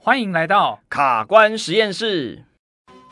[0.00, 2.44] 欢迎来到卡关实验室，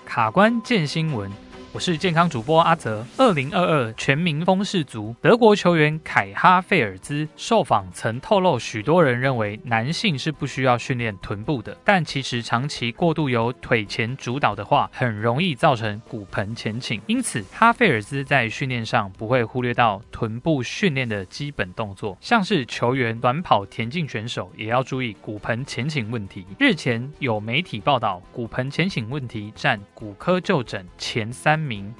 [0.06, 1.30] 卡关见新闻。
[1.76, 3.04] 我是健康主播阿泽。
[3.18, 16.98] 二零二二全民风氏足，德国球员凯哈费尔兹受访曾透露，许多人认为男性是不需要训练臀部的，但其实长期过度由腿前主导的话，很容易造成骨盆前倾。
[17.06, 26.46] 因此，哈费尔兹在训练上不会忽略到臀部训练的基本动作，像是球员、短跑、田径选手也要注意骨盆前倾问题。
[26.58, 31.92] 日前有媒体报道，骨盆前倾问题占骨科就诊前三名，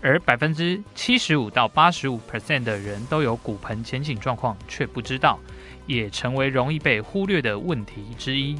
[0.00, 5.38] 而百分之七十五到八十五 percent 的人都有骨盆前倾状况，却不知道，
[5.86, 8.58] 也成为容易被忽略的问题之一。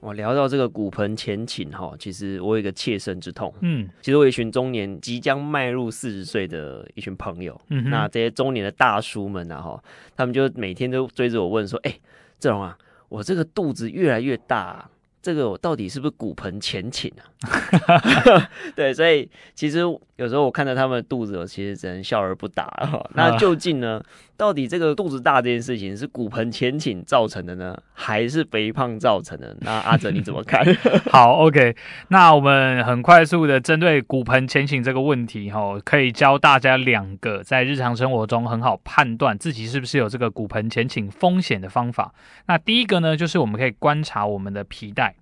[0.00, 3.52] 我聊到这个骨盆前倾哈，其实我有一个切身之痛。
[3.62, 9.82] 嗯，其实我有一群中年即将迈入四十岁的一群朋友，嗯，那这些中年的大叔们啊哈，
[10.16, 12.00] 他们就每天都追着我问说：“哎、欸，
[12.38, 14.90] 志龙啊，我这个肚子越来越大、啊。”
[15.28, 18.48] 这个我到底是不是骨盆前倾啊？
[18.74, 19.80] 对，所以其实
[20.16, 22.66] 有时候我看到他们的肚子，我其实只能笑而不答。
[23.12, 24.02] 那究竟呢？
[24.38, 29.54] 到底这个肚子大这件事情是骨盆前倾造成的呢，还是肥胖造成的？
[29.62, 30.64] 那阿哲你怎么看？
[31.10, 31.74] 好，OK，
[32.10, 42.14] 那我们很快速的针对骨盆前倾这个问题，哈，可以教大家两个在日常生活中很好判断自己是不是有这个骨盆前倾风险的方法。
[42.46, 45.16] 那第一个呢，就是我们可以观察我们的皮带。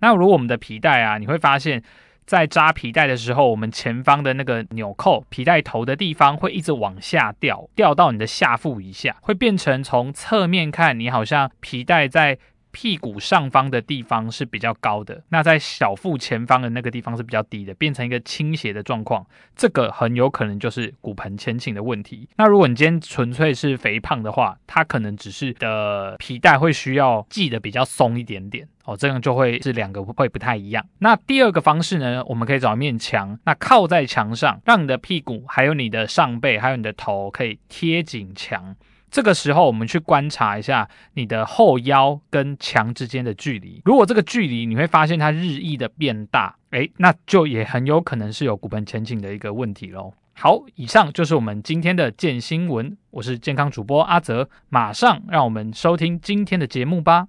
[0.00, 1.80] 那如果我们的皮带啊，你会发现，
[2.28, 12.38] 在扎皮带的时候，我们前方的那个纽扣皮带头的地方会一直往下掉，掉到你的下腹以下，会变成从侧面看，你好像皮带在
[12.70, 22.28] 屁股上方的地方是比较高的，那在小腹前方的那个地方是比较低的，变成一个倾斜的状况，这个很有可能就是骨盆前倾的问题。
[22.36, 30.82] 那如果你今天纯粹是肥胖的话，它可能只是的皮带会需要系得比较松一点点哦，这样就会是两个会不太一样。
[31.00, 38.74] 那第二个方式呢，我们可以找一面墙，那靠在墙上，让你的屁股、还有你的上背、还有你的头可以贴紧墙。
[39.10, 43.82] 这个时候，我们去观察一下你的后腰跟墙之间的距离。
[43.84, 50.14] 如果这个距离你会发现它日益的变大，诶，那就也很有可能是有骨盆前倾的一个问题喽。
[50.32, 57.28] 好，以上就是我们今天的健新闻，我是健康主播阿泽，马上让我们收听今天的节目吧。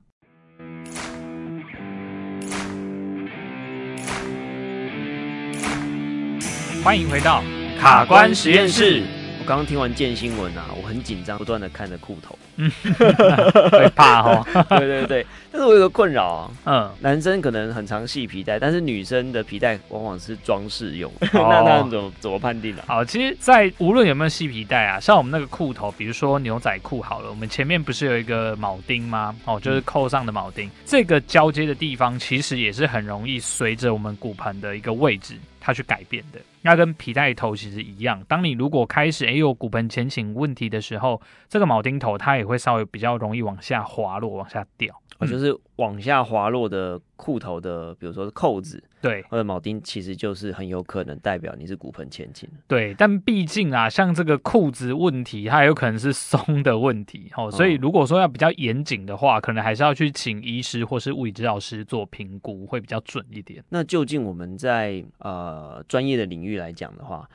[6.82, 7.44] 欢迎回到
[7.78, 9.04] 卡关实验室。
[9.38, 12.70] 我刚刚听完建新闻啊，很紧张，不断的看着裤头，嗯，
[13.72, 14.46] 会怕哦。
[14.70, 22.98] 对对对，但是我有个困扰啊，嗯，男生可能很常系皮带，但是女生的皮带往往是装饰用，哦、 那那怎么怎么判定呢、啊？
[23.00, 29.36] 好，其实，在无论有没有系皮带啊，像我们那个裤头，比如说牛仔裤好了，我们前面不是有一个铆钉吗？
[29.46, 35.36] 哦，就是扣上的铆钉，嗯、这个交接的地方其实也是很容易随着我们骨盆的一个位置。
[35.62, 38.24] 它去改变的，那跟皮带头其实一样。
[38.30, 44.94] 当你如果开始哎有骨盆前倾问题的时候，这个铆钉头它也会稍微比较容易往下滑落，往下掉。
[45.20, 52.50] 哦，就是往下滑落的裤头的，比如说是扣子，对，或者铆钉，其实就是很有可能代表你是骨盆前倾。
[52.70, 63.62] 对，但毕竟啊，像这个裤子问题，它有可能是松的问题，哦，所以如果说要比较严谨的话，可能还是要去请医师或是物理治疗师做评估，会比较准一点。
[63.68, 67.30] 那究竟我们在呃专业的领域来讲的话，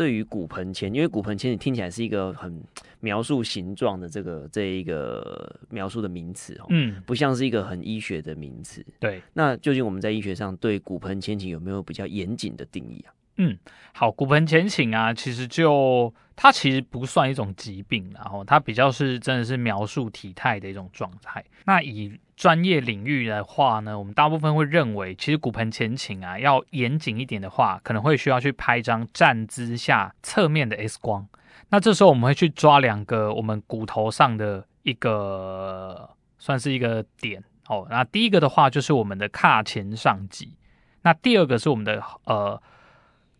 [0.00, 2.58] 对于骨盆前，因为骨盆前你听起来是一个很
[3.00, 8.82] 描述形状的这个这一个描述的名词哦，嗯，不像是一个很医学的名词。
[8.98, 13.12] 对，那究竟我们在医学上对骨盆前倾有没有比较严谨的定义啊？
[13.36, 13.56] 嗯，
[13.94, 21.42] 好，骨盆前倾啊，其实就它其实不算一种疾病，然后它比较是真的是描述体态的一种状态。
[21.64, 31.26] 那以专业领域的话呢，我们大部分会认为，其实骨盆前倾啊，要严谨一点的话，可能会需要去拍一张站姿下侧面的 X 光。
[31.70, 37.86] 那这时候我们会去抓两个我们骨头上的一个算是一个点哦。
[37.88, 40.56] 那第一个的话就是我们的髂前上棘，
[41.02, 42.60] 那第二个是我们的呃。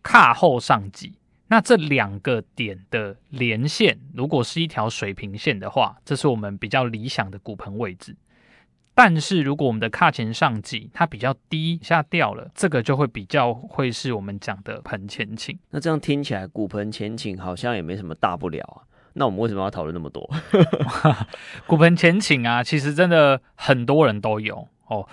[0.03, 1.13] 髂后上棘，
[1.47, 8.15] 那这两个点的连线，如果是一条水平线的话，这是我们比较理想的骨盆位置。
[8.93, 15.57] 但是如果我们的髂前上棘它比较低下掉了，这个就会比较会是我们讲的盆前倾。
[15.69, 18.83] 那这样听起来，骨盆前倾好像也没什么大不了啊。
[19.13, 20.29] 那我们为什么要讨论那么多？
[21.67, 25.07] 骨盆前倾啊，其实真的很多人都有哦。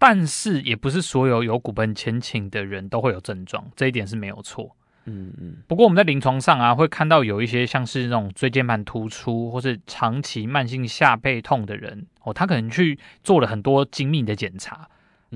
[0.00, 4.74] 但是也不是所有有骨盆前倾的人都会有症状，这一点是没有错。
[5.04, 5.56] 嗯嗯。
[5.68, 14.88] 不过我们在临床上啊，会看到有一些像是那种椎间盘突出或是长期慢性下背痛的人哦，他可能去做了很多精密的检查，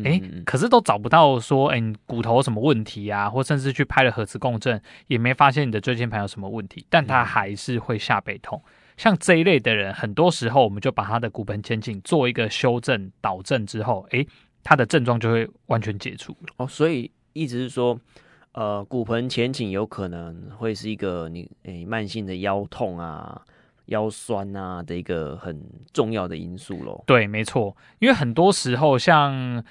[0.02, 3.28] 哎，可是都找不到说，哎，你骨头有什么问题啊？
[3.28, 8.62] 或甚至去拍了核磁共振，也没发现你的椎间盘有什么问题，但他还是会下背痛。
[8.96, 14.24] 像这一类的人，很多时候我们就把他的骨盆前倾做一个修正导正之后，哎，
[14.64, 16.36] 他的症状就会完全解除。
[16.56, 17.96] 哦，所以意思是说，
[18.50, 23.40] 呃，骨盆前倾有可能会是一个你诶慢性的腰痛啊。
[23.88, 25.62] 腰酸啊的一个很
[25.92, 27.04] 重要的因素喽。
[27.06, 29.62] 对，没错，因为很多时候像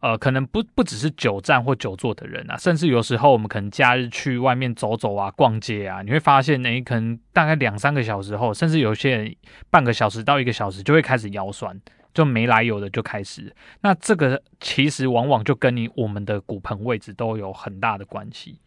[0.00, 9.36] 呃，可能不不只是久站或久坐的人啊，甚至有时候我们可能假日去外面走走啊、逛街啊，你会发现，哎，可能大概两三个小时后，甚至有些人
[9.70, 11.80] 半个小时到一个小时就会开始腰酸，
[12.12, 13.54] 就没来由的就开始。
[13.80, 18.58] 那这个其实往往就跟你我们的骨盆位置都有很大的关系。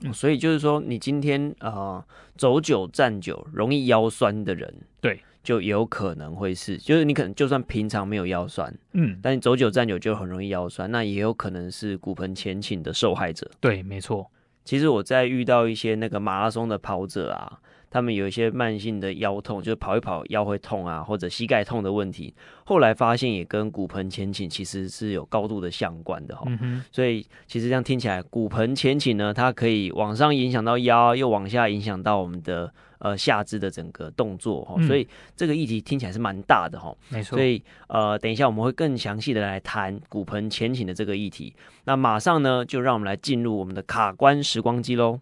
[0.00, 2.04] 嗯，所以就是说，你今天呃
[2.36, 13.50] 走久站久容易腰酸的人，对，就有可能会是，就是你可能就算平常没有腰酸，嗯，但你走久站久就很容易腰酸，那也有可能是骨盆前倾的受害者。
[13.60, 14.30] 对，没错。
[14.64, 17.60] 其实我在遇到一些那个马拉松的跑者啊。
[17.90, 22.34] 他们有一些慢性的腰痛，就是跑一跑腰会痛啊，或者膝盖痛的问题。
[22.64, 26.44] 后来发现也跟骨盆前倾其实是有高度的相关的哈。
[26.46, 26.82] 嗯。
[26.92, 34.80] 所以其实这样听起来，骨盆前倾呢，它可以往上影响到腰，又往下影响到我们的呃下肢的整个动作哈。
[34.86, 36.94] 所以这个议题听起来是蛮大的哈。
[37.08, 37.36] 没错。
[37.36, 41.54] 所以呃，等一下我们会更详细的来谈骨盆前倾的这个议题。
[41.84, 45.20] 那马上呢，就让我们来进入我们的卡关时光机喽。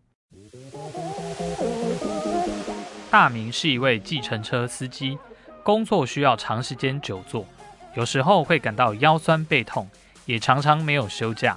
[3.10, 5.16] 大明是一位计程车司机，
[5.62, 7.46] 工作需要长时间久坐，
[7.94, 9.88] 有时候会感到腰酸背痛，
[10.26, 11.56] 也常常没有休假。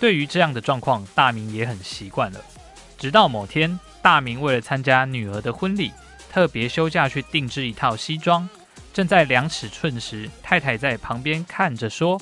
[0.00, 2.40] 对于这样的状况，大明也很习惯了。
[2.98, 5.92] 直到某天，大明为了参加女儿的婚礼，
[6.30, 8.48] 特别休假去定制一套西装。
[8.92, 12.20] 正在量尺寸时，太太在旁边看着说：“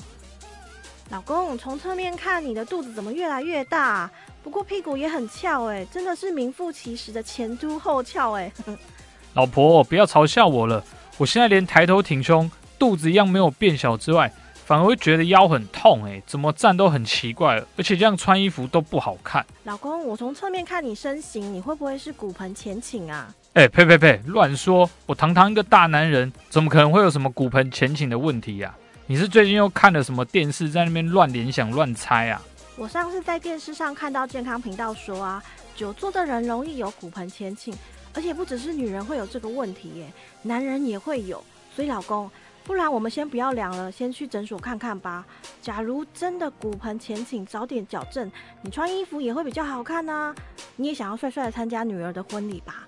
[1.11, 4.09] 老公，从侧面看你的肚子怎么越来越大？”
[4.43, 8.51] 不过屁股也很翘哎，真的是名副其实的前凸后翘哎。
[9.33, 10.83] 老婆，不要嘲笑我了，
[11.17, 19.45] 我现在连抬头挺胸，肚子一样没有变小之外，反而会觉得腰很痛哎，怎么站都很奇怪，而且这样穿衣服都不好看。
[19.63, 23.33] 老公，我从侧面看你身形，你会不会是骨盆前倾啊？
[23.53, 24.87] 哎，呸呸呸，乱说！
[25.07, 28.75] 我堂堂一个大男人，怎么可能会有什么骨盆前倾的问题呀？
[29.07, 32.41] 你是最近又看了什么电视，在那边乱联想乱猜啊？
[32.75, 35.43] 我上次在电视上看到健康频道说啊，
[35.75, 37.71] 久坐的人容易有骨盆前倾，
[38.15, 40.11] 而且不只是女人会有这个问题耶，
[40.41, 41.43] 男人也会有。
[41.75, 42.31] 所以老公，
[42.63, 45.23] 不然我们先不要量了，先去诊所看看吧。
[45.61, 48.31] 假如真的骨盆前倾，早点矫正，
[48.63, 50.33] 你穿衣服也会比较好看啊。
[50.77, 52.87] 你也想要帅帅的参加女儿的婚礼吧？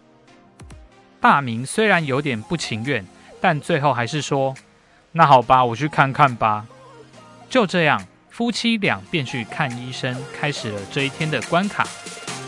[1.21, 3.05] 大明虽然有点不情愿，
[3.39, 4.55] 但最后还是说
[5.11, 6.65] ：“那好吧，我去看看吧。”
[7.49, 8.05] 就这样。
[8.29, 11.87] 夫妻俩便去看医生，开始了这一天的关卡。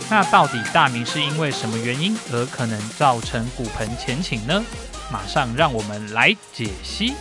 [0.08, 4.64] 那到底大明是因为什么原因而可能造成骨盆前倾呢？
[5.12, 7.16] 马上让我们来解析。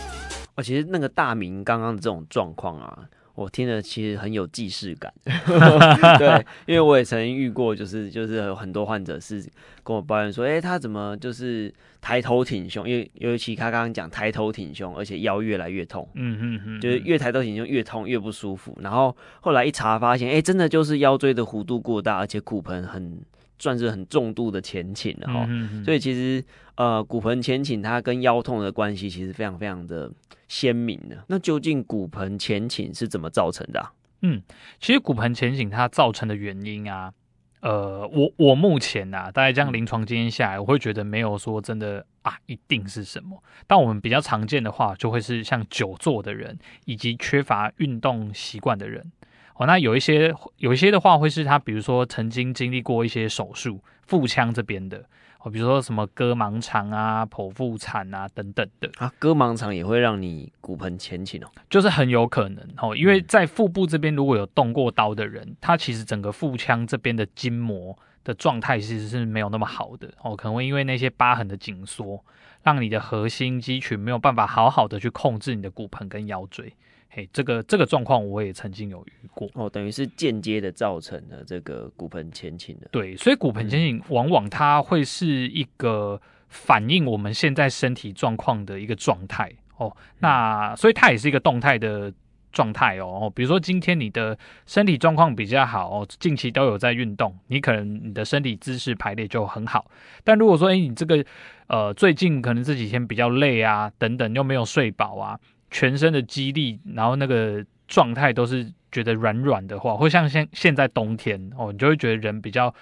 [0.53, 2.95] 哦，其实那个大明刚刚的这种状况啊。
[3.39, 9.41] 我听了其实很有既视感， 对，因为我也曾经遇过，就是就是有很多患者是
[9.81, 23.21] 跟我抱怨说，哎、欸，他怎么就是抬头挺胸，因为尤其他刚刚讲抬头挺胸，而且腰越来越痛，嗯嗯嗯，就是越抬头挺胸越痛越不舒服，然后后来一查发现，哎、欸，真的就是腰椎的弧度过大，而且骨盆很
[23.59, 26.43] 算是很重度的前倾了哈，嗯嗯，所以其实
[26.75, 30.11] 呃骨盆前倾它跟腰痛的关系其实非常非常的。
[30.49, 33.93] 鲜明的，那究竟骨盆前倾是怎么造成的啊？
[34.23, 34.41] 嗯，
[34.79, 37.13] 其实骨盆前倾它造成的原因啊，
[37.61, 43.43] 呃，我我目前啊，大概这样临床经验下来，我会觉得没有说真的啊，一定是什么。
[43.67, 49.11] 但我们比较常见的话，就会是像久坐的人，以及缺乏运动习惯的人。
[49.59, 55.05] 哦，那有一些有一些的话，会是他比如说曾经经历过一些手术，腹腔这边的。
[55.41, 72.21] 哦，比如说什么割盲肠啊、剖腹产啊等等的啊，割盲肠也会让你骨盆前倾哦，就是很有可能哦，因为在腹部这边如果有动过刀的人，他其实整个腹腔这边的筋膜的状态其实是没有那么好的哦，可能会因为那些疤痕的紧缩，
[72.63, 76.73] 让你的核心肌群没有办法好好的去控制你的骨盆跟腰椎。
[77.11, 82.87] 嘿，这个这个状况我也曾经有遇过哦，等于是间接的造成了这个骨盆前倾的。
[82.91, 89.91] 对，所以骨盆前倾往往它会是一个反映我们现在身体状况的一个状态哦。
[90.19, 92.13] 那所以它也是一个动态的
[92.51, 93.31] 状态哦。
[93.35, 94.37] 比如说今天你的
[94.67, 99.89] 身体状况比较好哦，近期都有在运动，你可能你的身体姿势排列就很好。
[100.23, 101.25] 但如果说哎，你这个
[101.65, 105.39] 呃最近可能这几天比较累啊，等等，又没有睡饱啊。
[105.71, 112.73] 全身的肌力，然后那个状态都是觉得软软的话，或像现现在冬天哦，你就会觉得人比较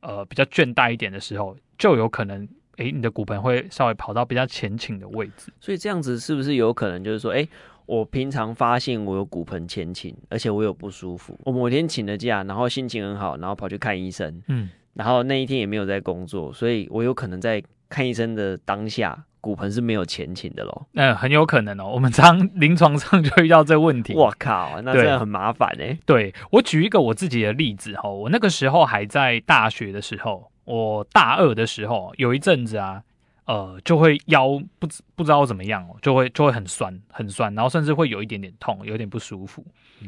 [0.00, 5.52] 呃比较倦怠一点的时候，就有可能诶，你的骨盆会稍微跑到比较前倾的位置。
[5.60, 7.48] 所以这样子是不是有可能就是说，诶，
[7.86, 19.24] 我平常发现我有骨盆前倾，而且我有不舒服，我某天请了假，然后心情很好，然后跑去看医生，嗯，然后那一天也没有在工作，所以我有可能在看医生的当下。
[19.38, 21.88] 骨盆是没有前倾的喽，嗯，很有可能哦。
[21.94, 24.12] 我们常临床上就遇到这个问题。
[24.12, 25.96] 我靠，那真的很麻烦哎。
[26.04, 33.02] 对，我举一个我自己的例子哈，我那个时候还在大学的时候，我大二的时候有一阵子啊，
[33.46, 39.64] 呃，就会腰不知不知道怎么样哦，就会就会很酸很酸，然后甚至会有一点点痛，有点不舒服。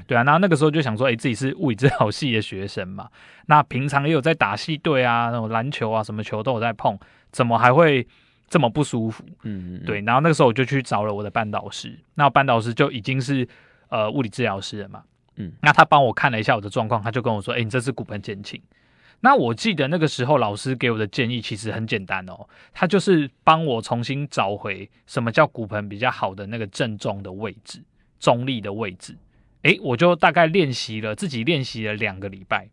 [0.07, 3.09] 对啊，那那个时候就想说，哎，自己是物理治疗系的学生嘛，
[3.47, 6.99] 那平常也有在打系队啊，那种篮球啊，什么球都有在碰，
[7.33, 8.07] 怎么还会？
[8.50, 13.47] 这么不舒服，嗯，嗯，对，然后那个时候我就去找了我的班导师，那班导师就已经是
[13.90, 15.02] 呃物理治疗师了嘛，
[15.37, 18.59] 嗯，那他帮我看了一下我的状况，他就跟我说，哎，你这是骨盆前倾。
[19.21, 27.83] 那我记得那个时候老师给我的建议其实很简单哦，他就是帮我重新找回什么叫骨盆比较好的那个正中的位置，
[28.21, 29.17] 中立的位置，
[29.63, 32.69] 诶，我就大概练习了自己练习了两个礼拜，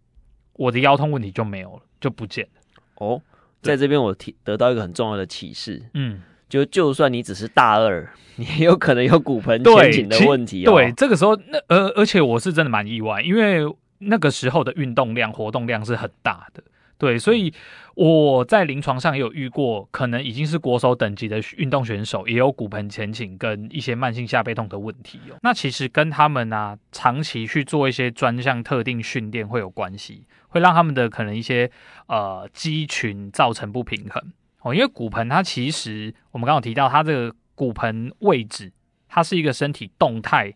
[0.54, 2.62] 我的腰痛问题就没有了，就不见了，
[2.98, 3.22] 哦。
[3.62, 10.72] 在这边，我提得到一个很重要的启示，嗯，就就算你只是大二， 你也有可能有骨盆前倾的问题哦。
[10.72, 13.66] 对，这个时候，那而而且我是真的蛮意外，因为
[14.00, 16.64] 那个时候的运动量、活动量是很大的。
[16.98, 17.54] 对，所以
[17.96, 25.36] 我在临床上也有遇过，可能已经是国手等级的运动选手，也有骨盆前倾跟一些慢性下背痛的问题哦。
[25.42, 31.70] 那其实跟他们啊，长期去做一些专项特定训练会有关系，会让他们的可能一些
[32.08, 34.74] 呃肌群造成不平衡哦。
[34.74, 38.72] 因为骨盆它其实我们刚刚有提到，它这个骨盆位置，
[39.10, 40.54] 它是一个身体动态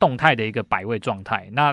[0.00, 1.48] 动态的一个摆位状态。
[1.52, 1.72] 那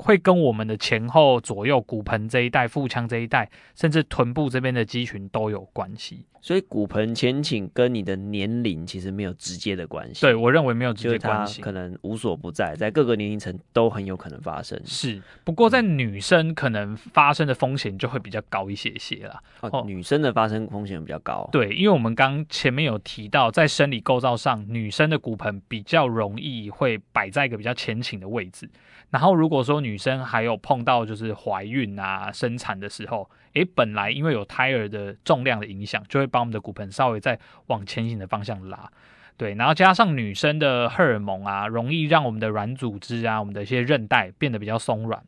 [0.00, 6.24] 会跟我们的前后左右骨盆这一带、腹腔这一带，甚至臀部这边的肌群都有关系。
[6.42, 10.22] 所以骨盆前倾跟你的年龄其实没有直接的关系。
[10.22, 14.80] 对，我认为没有直接关系，可能无所不在，在各个年龄层都很有可能发生。
[14.86, 19.38] 是，不过在女生可能发生的风险就会比较高一些些啦。
[19.60, 21.46] 哦，女生的发生风险比较高。
[21.52, 28.66] 对，因为我们刚前面有提到，在生理构造上，女生的骨盆比较容易会摆在一个比较前倾的位置。
[29.10, 38.90] 然后如果说女生还有碰到就是怀孕啊、生产的时候，诶，本来因为有胎儿的重量的影响，就会把我们的骨盆稍微再往前行的方向拉，
[39.36, 45.22] 对，然后加上女生的荷尔蒙啊，容易让我们的软组织啊、我们的一些韧带变得比较松软、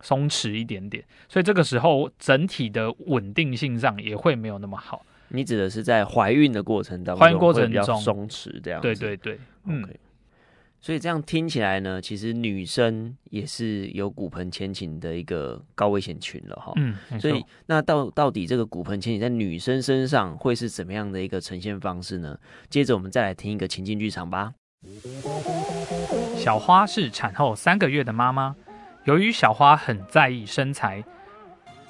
[0.00, 5.04] 松弛一点点，所以这个时候整体的稳定性上也会没有那么好。
[5.28, 8.80] 你指的是在怀孕的过程当中，怀孕过程中松弛这样？
[8.80, 9.82] 对对对，嗯。
[9.82, 9.96] Okay.
[10.86, 16.72] 所以这样听起来呢，其实女生也是有骨盆前倾的一个高危险群了哈。
[16.76, 22.38] 嗯，所以那到到底这个骨盆前倾在女生身上会是怎么样的一个呈现方式呢？
[22.70, 24.54] 接着我们再来听一个情境剧场吧。
[26.36, 28.54] 小花是产后三个月的妈妈，
[29.06, 31.02] 由于小花很在意身材，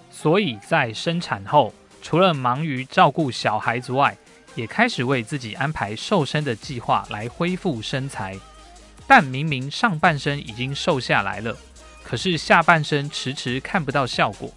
[0.09, 4.17] 所以在生产后，除了忙于照顾小孩子外，
[4.55, 8.35] 也开始为自己安排瘦身的计划来恢复身材。
[9.07, 11.57] 但明明上半身已经瘦下来了，
[12.03, 14.53] 可是下半身迟迟看不到效果。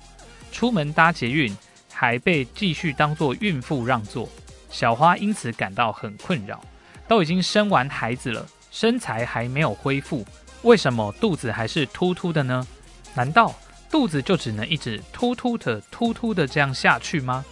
[0.51, 1.55] 出门搭捷运
[1.93, 4.27] 还被继续当作孕妇让座，
[4.71, 6.59] 小花因此感到很困扰。
[7.07, 10.25] 都已经生完孩子了，身材还没有恢复，
[10.61, 12.67] 为什么肚子还是突突的呢？
[13.15, 13.55] 难道
[13.89, 17.43] 肚子就只能一直突突的、突突的这样下去吗？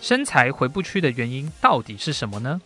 [0.00, 2.60] 身材回不去的原因到底是什么呢？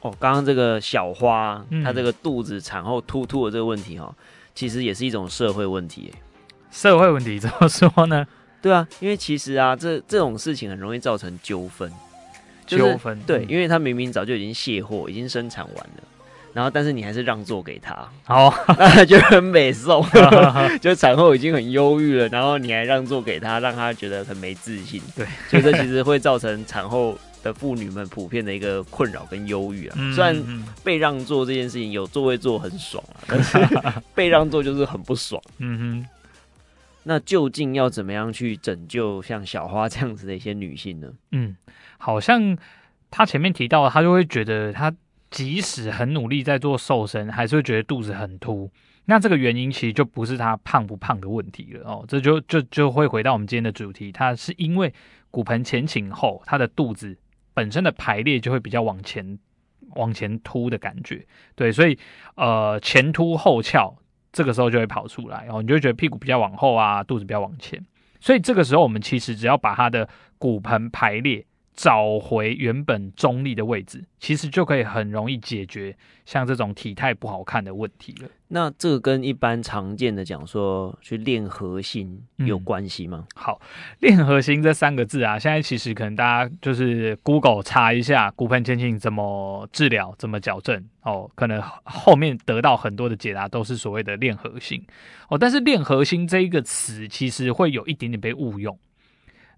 [0.00, 4.14] 哦，刚刚这个小花，嗯、她这个肚子产后突突的这个问题哈、哦，
[4.54, 6.12] 其实也是一种社会问题。
[6.70, 8.26] 社会问题怎么说呢？
[8.62, 11.90] 对啊，因为其实啊，这这种事情很容易造成纠纷。
[12.66, 16.02] 就是、纠纷对，因为他明明早就已经卸货，已经生产完了，
[16.52, 18.52] 然后但是你还是让座给他，哦，
[19.08, 20.04] 就很美送，
[20.78, 25.00] 就产后已经很忧郁了，然后你还让座给他，让他觉得很没自信。
[25.16, 27.18] 对，所以这其实会造成产后。
[27.42, 30.36] 的妇女们普遍的一个困扰跟忧郁啊，嗯、虽然
[30.82, 33.58] 被让座这件事情有座位坐很爽啊， 但是
[34.14, 35.40] 被让座就是很不爽。
[35.58, 36.08] 嗯哼，
[37.04, 41.08] 那究竟要怎么样去拯救像小花这样子的一些女性呢？
[41.32, 41.56] 嗯，
[41.98, 42.56] 好像
[43.10, 44.92] 她前面提到，她就会觉得她
[45.30, 48.70] 即使很努力在做瘦身，还是会觉得肚子很凸。
[49.06, 54.92] 那这个原因其实就不是她胖不胖的问题了哦，这就就就会回到我们今天的主题，她是因为
[55.30, 57.16] 骨盆前倾后，她的肚子。
[57.58, 59.36] 本身的排列就会比较往前
[59.96, 61.98] 往前凸的感觉，对，所以
[62.36, 63.92] 呃前凸后翘
[64.30, 67.84] 这个时候就会跑出来，然后你就会觉得屁股比较往后啊，肚子比较往前。
[68.20, 71.44] 所以这个时候，我们其实只要把它的骨盆排列。
[71.78, 78.28] 找回原本中立的位置，其实就可以很容易解决像这种体态不好看的问题了。
[78.48, 83.24] 那这个跟一般常见的讲说去练核心有关系吗？
[83.28, 83.60] 嗯、好，
[84.00, 94.84] 练核心这三个字啊，现在其实可能大家就是 Google 查一下骨盆前倾怎么治疗、怎么矫正哦，可能后面得到很多的解答都是所谓的练核心
[95.28, 95.38] 哦。
[95.38, 98.76] 但是练核心这一个词其实会有一点点被误用。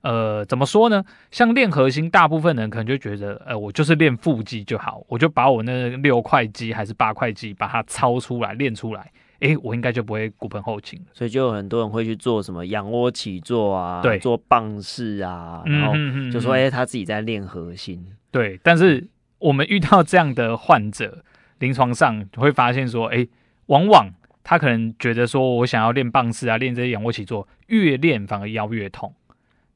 [0.03, 1.05] 呃，怎么说呢？
[1.31, 10.99] 像练核心，大部分人可能就觉得，呃，我就是练腹肌就好，我就把我那六块肌还是八块肌把它操出来练出来，诶，我应该就不会骨盆后倾。
[11.13, 15.93] 所以就有很多人会去做什么仰卧起坐啊，对，做棒式啊，然后
[16.33, 18.03] 就说，诶，他自己在练核心。
[18.31, 19.07] 对，但是
[19.39, 21.23] 我们遇到这样的患者，
[21.59, 23.29] 临床上会发现说，诶，
[23.67, 24.09] 往往
[24.43, 29.13] 他可能觉得说我想要练棒式啊，练这些仰卧起坐，越练反而腰越痛。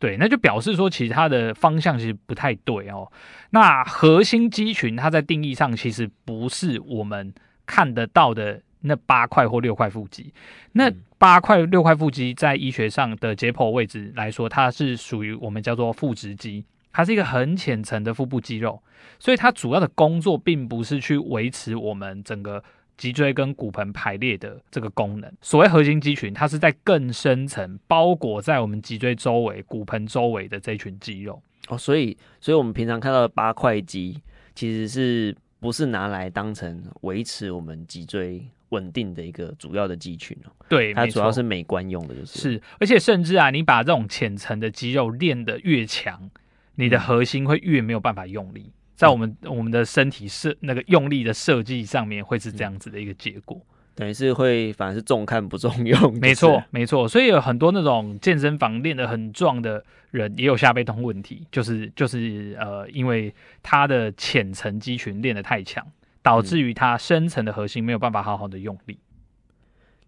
[0.04, 3.10] 对，那就表示说，其实它的方向其实不太对哦。
[3.52, 7.32] 那核心肌群，它在定义上其实不是我们
[7.64, 10.30] 看得到的那八块或六块腹肌。
[10.72, 18.82] 那八块六块腹肌在医学上的解剖位置来说，它是属于我们叫做腹直肌，它是一个很浅层的腹部肌肉，
[19.18, 22.62] 所以它主要的工作并不是去维持我们整个。
[22.96, 31.76] 脊椎跟骨盆排列的这个功能，所谓核心肌群，它是在更深层包裹在我们脊椎周围、骨盆周围的这群肌肉哦。
[31.76, 34.20] 所以，所以我们平常看到的八块肌，
[34.54, 40.52] 其实是不是拿来当成维持我们脊椎稳定的一个主要的肌群哦？
[40.68, 42.62] 对，它主要是美观用的，就是是。
[42.78, 46.30] 而且，甚至啊，你把这种浅层的肌肉练得越强，
[46.76, 48.72] 你的核心会越没有办法用力。
[48.94, 53.60] 在我们我们的身体设那个用力的设计上面，会是这样子的一个结果，
[53.96, 56.14] 等于是会反而是重看不重用。
[56.20, 57.08] 没错，没错。
[57.08, 65.84] 所以有很多那种健身房练得很壮的人，也有下背痛问题，就是就是呃，因为他的浅层肌群练得太强，
[66.22, 69.00] 导致于他深层的核心没有办法好好的用力。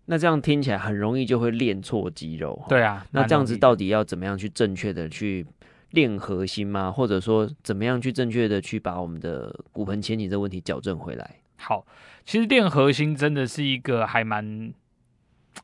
[0.05, 2.65] 那这样听起来很容易就会练错肌肉。
[2.69, 5.45] 对啊，那这样子到底要怎么样去正确的去？
[5.91, 6.91] 练核心吗？
[6.91, 11.37] 或者说，怎么样去正确的去把我们的骨盆前倾这个问题矫正回来？
[11.59, 11.87] 好，
[12.25, 14.73] 其实练核心真的是一个还蛮，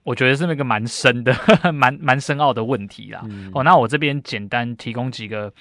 [0.05, 1.35] 我觉得是那个蛮深的、
[1.75, 3.21] 蛮蛮深奥的问题啦。
[3.29, 5.53] 嗯、哦，那我这边简单提供几个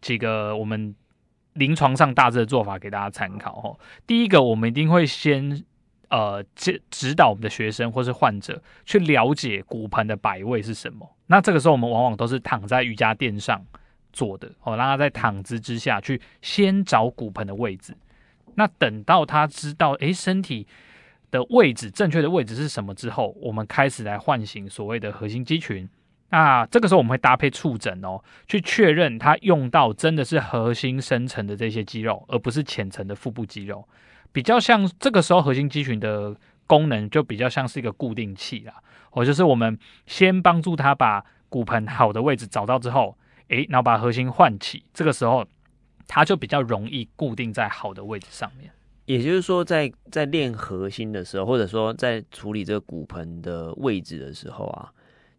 [0.00, 0.94] 几个我们
[1.54, 3.60] 临床上大致的做法给大家参考。
[3.64, 5.64] 哦，第一个，我们一定会先
[6.10, 11.16] 呃指指导我们的学生或是患者去了解骨盆的摆位是什么。
[11.26, 13.64] 那这个时候，我们往往都是躺在瑜伽垫上。
[14.12, 17.96] 做的哦，让他在躺姿之下去先找骨盆的位置，
[18.54, 20.66] 那等到他知道诶身体
[21.30, 25.88] 的位置正确的位置是什么之后，我们开始来唤醒所谓的核心肌群。
[26.28, 33.86] 那这个时候我们会搭配触诊哦，去确认他用到真的是核心深层的这些肌肉，而不是浅层的腹部肌肉。
[34.32, 36.34] 比较像这个时候核心肌群的
[36.66, 38.74] 功能就比较像是一个固定器啦，
[39.10, 43.16] 哦，就是我们先帮助他把骨盆好的位置找到之后。
[43.52, 45.46] 诶，然后把核心唤起，这个时候
[46.08, 48.70] 它就比较容易固定在好的位置上面。
[49.04, 54.88] 也就是说在，在在练核心的时候，或者说在处理这个骨盆的位置的时候啊，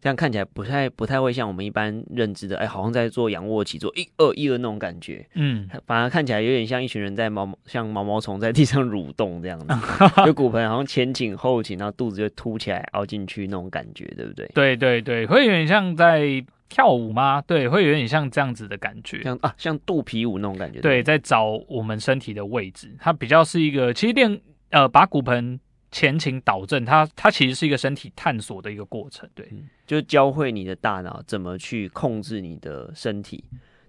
[0.02, 5.26] 这样看起来不太不太会像我们一般认知的，哎，好像在做仰卧起坐，一二一二那种感觉。
[5.32, 9.74] 嗯，反而看起来有点像一群人在毛 像毛毛虫在地上蠕动这样子，
[10.26, 14.46] 就骨盆好像前倾后倾，然后肚子就凸起来凹进去那种感觉，对不对？
[14.54, 16.44] 对对对，会有点像在。
[16.68, 17.40] 跳舞吗？
[17.42, 20.80] 对，会有点像这样子的感觉，像啊，像肚皮舞那种感觉。
[20.80, 25.58] 对，在找我们身体的位置，它比较是一个，其实练呃把骨盆
[25.92, 29.28] 前倾导正，它它其实是一个身体探索的一个过程。
[29.34, 33.44] 对，嗯、就教会你的大脑怎么去控制你的身体。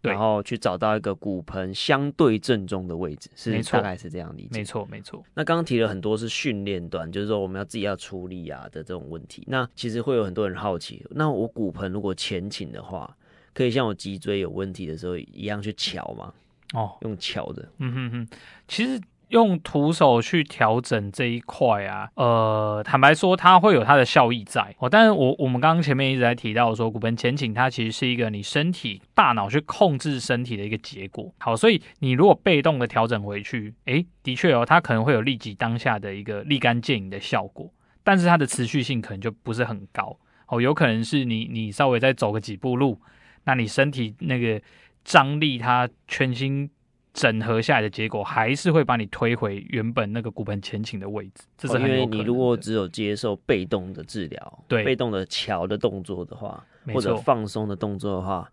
[0.06, 4.60] 然后去找到一个骨盆相对正中的位置，是大概是这样理解。
[4.60, 5.24] 没错，没错。
[5.34, 9.44] 那刚刚提了很多是训练端，就是说我们要自己要出力啊的这种问题。
[9.48, 13.16] 那其实会有很多人好奇，那我骨盆如果前倾的话，
[13.54, 16.34] 可以像我脊椎有问题的时候一样去翘吗？
[16.74, 17.68] 哦，用翘的。
[17.80, 18.28] 嗯哼哼，
[18.68, 19.02] 其实。
[19.36, 24.90] 用徒手去调整这一块啊，呃，坦白说，它会有它的效益在哦。
[24.90, 31.30] 但是我我们刚刚前面一直在提到说，骨盆前倾它其实是一个你身体大脑去控制身体的一个结果。
[31.38, 37.70] 好，所以你如果被动的调整回去，诶，的确哦，它可能会有立即当下的一个立竿见影的效果，
[38.06, 40.18] 但是它的持续性可能就不是很高
[40.48, 40.62] 哦。
[40.62, 43.02] 有可能是你你稍微再走个几步路，
[43.44, 44.62] 那你身体那个
[45.04, 46.70] 张力它全心。
[47.16, 51.46] 整合下来的结果，还是会把你推回原本那个骨盆前倾的位置。
[51.58, 52.04] 这是很有可能的。
[52.04, 58.48] 因为你如果只有接受被动的治疗，对被动的桥的动作的话，或者放松的动作的话。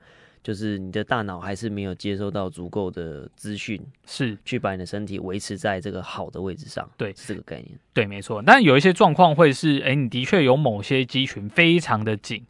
[0.45, 6.91] 就是你的大脑还是没有接收到足够的资讯，是去把你的身体维持在这个好的位置上。
[6.97, 7.69] 对，是这个概念。
[7.95, 8.43] 对，没错。
[8.45, 12.45] 但有一些状况会是，哎，你的确有某些肌群非常的紧，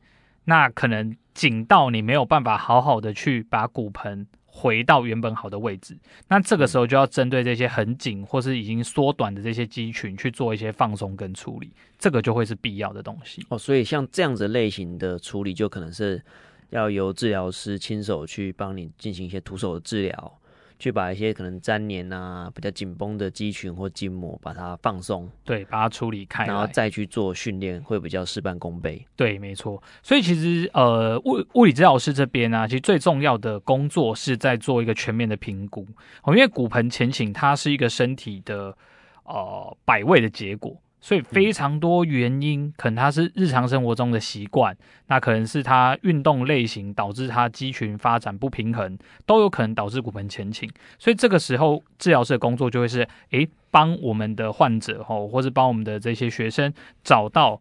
[0.46, 5.97] 那可能紧到你没有办法好好的去把骨盆回到原本好的位置。
[6.29, 13.45] 那这个时候就要针对这些很紧或是已经缩短的这些肌群去做一些放松跟处理，这个就会是必要的东西。
[13.49, 16.23] 哦，所以像这样子类型的处理，就可能是。
[16.71, 20.41] 要由治疗师亲手去帮你进行一些徒手的治疗，
[20.83, 29.07] 去把一些可能粘连啊、比较紧绷的肌群或筋膜把它放松，对，把它处理开，然后再去做训练，会比较事半功倍。
[29.14, 29.81] 对，没错。
[30.03, 35.87] 所以其实呃，物物理治疗师这边呢、啊，其实最重要的工作是在做一个全面的评估。
[36.25, 38.77] 哦，因为骨盆前倾它是一个身体的
[39.23, 40.77] 呃摆位的结果。
[41.03, 44.75] 所以非常多原因，可能他是日常生活中的习惯，
[45.09, 50.71] 那可能是他运动类型导致他肌群发展不平衡，都有可能导致骨盆前倾。
[51.01, 57.61] 所以这个时候治疗师的工作就会是，诶，帮我们的患者吼，或是帮我们的这些学生找到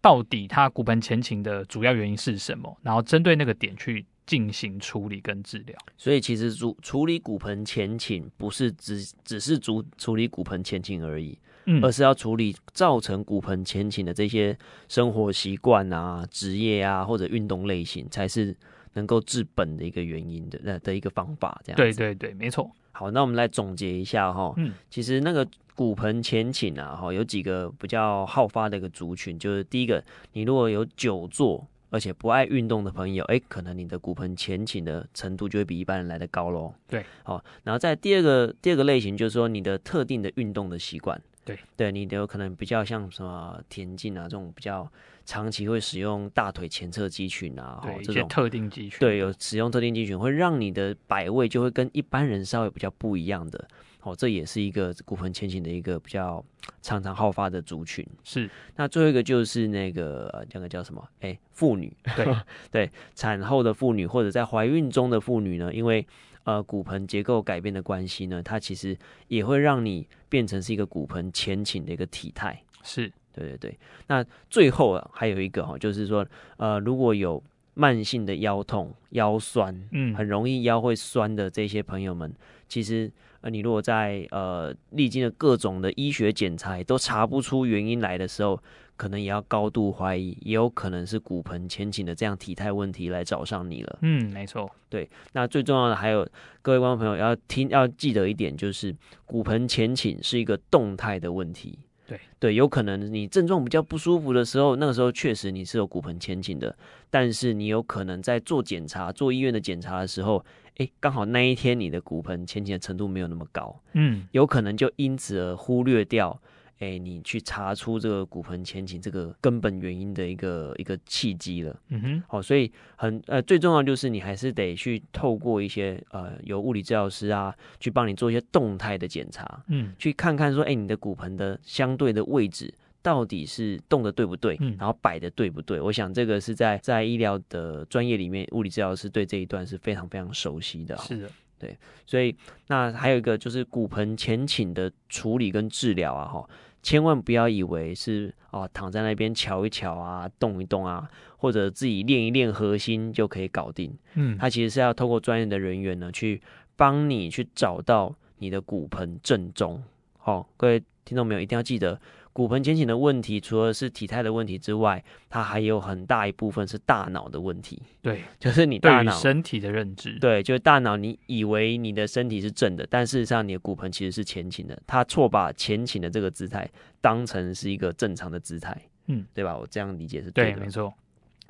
[0.00, 5.76] 到底他骨盆前倾的主要原因是什么，然后针对那个点去进行处理跟治疗。
[5.96, 11.36] 所以其实处处理骨盆前倾不是只只是处处理骨盆前倾而已。
[11.66, 14.56] 嗯，而是要处理造成骨盆前倾的这些
[14.88, 18.56] 生活习惯啊、职业啊或者运动类型，才是
[18.94, 21.60] 能够治本的一个原因的那的一个方法。
[21.64, 21.98] 这样子。
[21.98, 22.70] 对对对，没错。
[22.92, 24.54] 好，那我们来总结一下哈。
[24.56, 30.02] 嗯，其实那个骨盆前倾啊，哈，有几个比较好发的一个族群，就是第一个，
[30.32, 36.72] 你如果有久坐而且不爱运动的朋友，哎，可能你的骨盆前倾的程度就会比一般人来的高喽。
[36.88, 41.20] 对，好，然后在第二个第二个类型，就是说你的特定的运动的习惯。
[41.46, 44.90] 对，对你都有可能比较像什么田径啊这种比较
[45.24, 53.68] 长期会使用大腿前侧肌群啊，对，这种特定肌群，对，有使用特定肌群会让你的摆位就会跟一般人稍微比较不一样的，
[54.02, 56.44] 哦，这也是一个骨盆前倾的一个比较
[56.82, 58.04] 常常好发的族群。
[58.24, 61.08] 是，那最后一个就是那个那个叫什么？
[61.20, 62.26] 哎，妇女，对
[62.72, 66.04] 对，产后的妇女或者在怀孕中的妇女呢，因为。
[66.46, 72.62] 呃，骨盆结构改变的关系呢，它其实也会让你变成是一个骨盆前倾的一个体态。
[72.84, 73.78] 是，对对对。
[74.06, 76.24] 那最后啊，还有一个哈，就是说，
[76.56, 77.42] 呃，如果有
[77.74, 82.32] 慢性的腰痛、腰酸，嗯，很容易腰会酸的这些朋友们，
[82.68, 88.62] 其实呃，你如果在呃历经了各种的医学检查都查不出原因来的时候，
[88.96, 93.98] 可能也要高度怀疑，也有可能是骨盆前倾的这样体态问题来找上你了。
[94.02, 94.70] 嗯，没错。
[94.88, 96.26] 对，那最重要的还有
[96.62, 101.78] 各位观众朋友要听，要记得一点，就是骨盆前倾是一个动态的问题。
[102.08, 106.76] 对对，有可能你症状比较不舒服的时候，那个时候确实你是有骨盆前倾的，
[107.10, 110.44] 但是你有可能在做检查、做医院的检查的时候，
[110.76, 116.40] 诶，刚好那一天你的骨盆前倾的程度没有那么高，嗯，有可能就因此而忽略掉。
[116.78, 121.74] 哎、欸，你去查出这个骨盆前倾这个根本原因的一个一个契机了。
[121.88, 135.80] 嗯哼，好，所以很呃最重要就是你还是得去透过一些呃有物理治疗师啊去帮你做一些动态的检查，嗯，去看看说哎、欸、你的骨盆的相对的位置到底是动的对不对，嗯，然后摆的对不对？
[135.80, 140.94] 我想这个是在在医疗的专业里面，物理治疗师对这一段是非常非常熟悉的。
[140.98, 142.36] 是的，对，所以
[142.66, 146.46] 那还有一个就是骨盆前倾的处理跟治疗啊，哈。
[146.86, 153.92] 千万不要以为是哦，躺在那边瞧一瞧啊，动一动啊，或者自己练一练核心就可以搞定。
[154.14, 156.40] 嗯，它其实是要透过专业的人员呢，去
[156.76, 159.82] 帮你去找到你的骨盆正中。
[160.16, 162.00] 好、哦，各位听众朋友一定要记得。
[162.36, 167.80] 骨盆前倾的问题，除了是体态的问题之外，它还有很大一部分是大脑的问题。
[168.02, 170.18] 对，就是你大脑身体的认知。
[170.18, 174.78] 对，就是大脑，你以为你的身体是正的，但事实上你的骨盆其实是前倾的。
[174.86, 176.70] 他错把前倾的这个姿态
[177.00, 178.78] 当成是一个正常的姿态。
[179.06, 179.56] 嗯，对吧？
[179.56, 180.58] 我这样理解是对的。
[180.58, 180.92] 对，没错。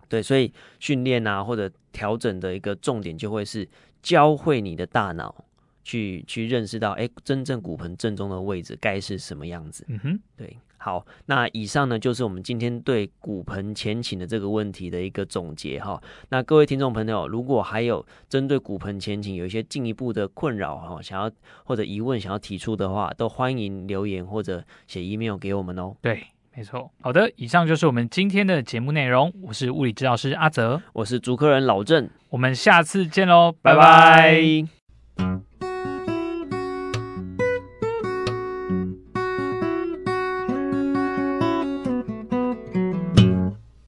[0.08, 3.68] 对，所以训练啊，或者调整的一个重点就会是
[4.00, 5.34] 教会你的大脑。
[5.82, 9.84] 去去认识到，哎，真正骨盆正中的位置该是什么样子？
[9.86, 16.00] 嗯哼，对，好，那以上呢就是我们今天对骨盆前倾的这个问题的一个总结哈。
[16.28, 21.28] 那各位听众朋友，如果还有针对骨盆前倾有一些进一步的困扰哈，想要
[21.64, 25.92] 或者疑问想要提出的话，都欢迎留言或者写 email 给我们哦。
[26.00, 26.22] 对，
[26.54, 26.88] 没错。
[27.00, 29.32] 好的，以上就是我们今天的节目内容。
[29.42, 33.80] 我是物理治疗师阿泽，我是主科人老郑，我们下次见喽，拜拜。
[35.16, 35.26] 拜
[35.60, 35.65] 拜。